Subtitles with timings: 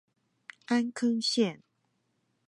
[0.65, 1.61] 安坑線